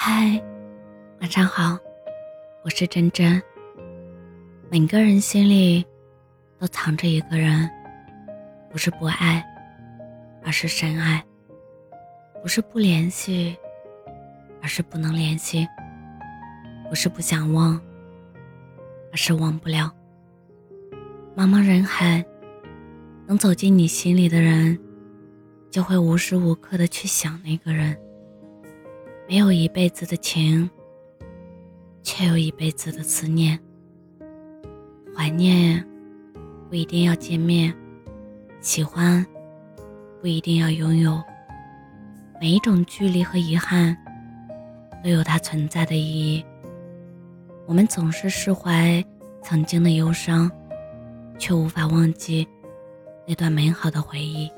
[0.00, 0.40] 嗨，
[1.20, 1.76] 晚上好，
[2.62, 3.42] 我是真真。
[4.70, 5.84] 每个人心里
[6.56, 7.68] 都藏着一个人，
[8.70, 9.44] 不是不爱，
[10.44, 11.20] 而是深爱；
[12.40, 13.56] 不是不联系，
[14.62, 15.66] 而是不能联系；
[16.88, 17.74] 不是不想忘，
[19.10, 19.92] 而是忘不了。
[21.36, 22.24] 茫茫人海，
[23.26, 24.78] 能走进你心里的人，
[25.72, 27.98] 就会无时无刻的去想那个人。
[29.28, 30.70] 没有一辈子的情，
[32.02, 33.60] 却有一辈子的思念。
[35.14, 35.84] 怀念
[36.70, 37.74] 不一定要见面，
[38.62, 39.24] 喜欢
[40.22, 41.22] 不一定要拥有。
[42.40, 43.94] 每一种距离和遗憾，
[45.04, 46.42] 都有它存在的意义。
[47.66, 49.04] 我们总是释怀
[49.42, 50.50] 曾经的忧伤，
[51.38, 52.48] 却无法忘记
[53.26, 54.50] 那段美好的回忆。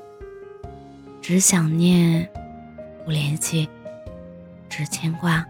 [1.21, 2.25] 只想念，
[3.03, 3.67] 不联系。
[4.71, 5.45] 只牵挂，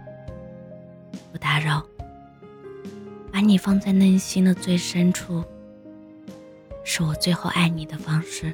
[1.31, 1.85] 不打扰。
[3.31, 5.43] 把你放在内心的最深处，
[6.83, 8.51] 是我最后爱你的方式。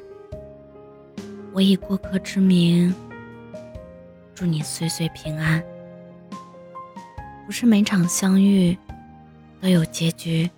[1.54, 2.94] 我以过客之名，
[4.34, 5.64] 祝你岁岁平安。
[7.46, 8.76] 不是每场相遇
[9.62, 10.48] 都有结局，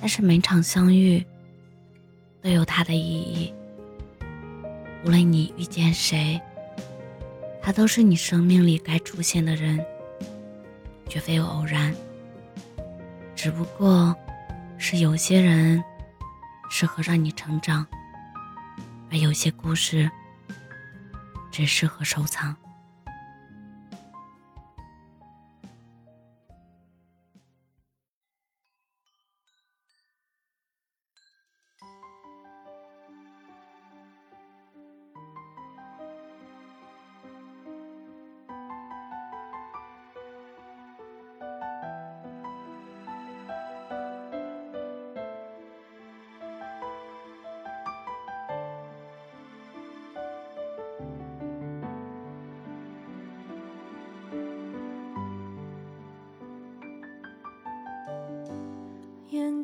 [0.00, 1.24] 但是每场相遇
[2.42, 3.54] 都有它的意义。
[5.04, 6.38] 无论你遇见谁。
[7.64, 9.82] 他都是你生命里该出现的人，
[11.08, 11.94] 绝非偶然。
[13.34, 14.14] 只不过，
[14.76, 15.82] 是有些人
[16.68, 17.86] 适合让你成长，
[19.10, 20.10] 而有些故事
[21.50, 22.54] 只适合收藏。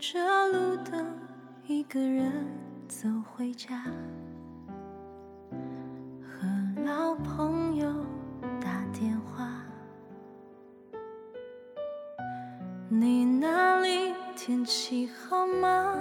[0.01, 0.19] 着
[0.49, 1.07] 路灯，
[1.67, 2.33] 一个人
[2.89, 3.85] 走回家，
[6.23, 7.87] 和老朋友
[8.59, 9.63] 打电话。
[12.89, 15.95] 你那里天气好吗？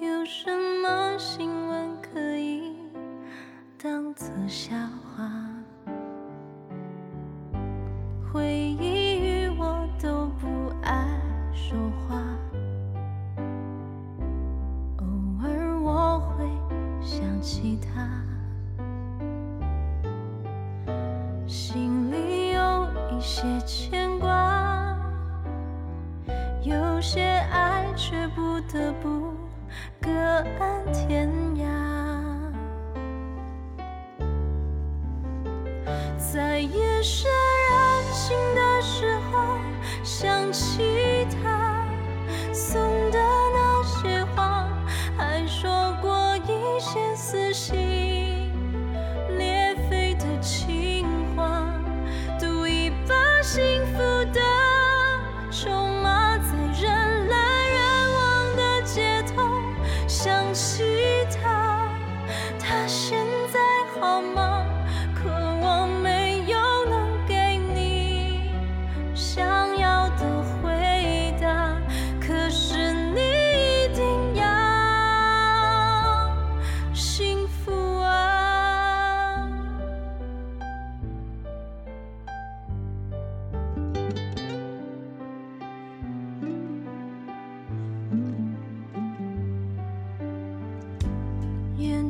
[0.00, 0.50] 有什
[0.82, 2.76] 么新闻可以
[3.80, 5.41] 当作笑话？
[27.02, 27.20] 有些
[27.50, 29.34] 爱却不得不
[30.00, 30.08] 各
[30.60, 31.66] 安天涯。
[36.16, 37.28] 在夜深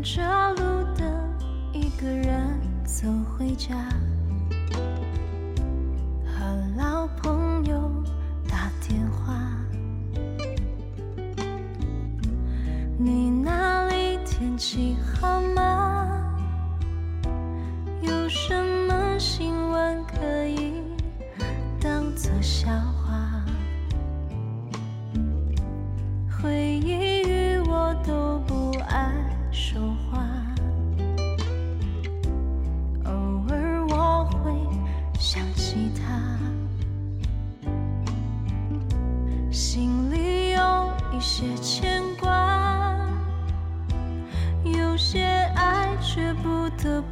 [0.03, 0.21] 着
[0.55, 1.07] 路灯，
[1.73, 3.07] 一个人走
[3.39, 3.77] 回家，
[6.27, 7.89] 和老朋友
[8.49, 9.39] 打电话。
[12.99, 15.82] 你那里天气好吗？
[39.53, 42.97] 心里有一些牵挂，
[44.65, 45.23] 有些
[45.55, 47.03] 爱却不得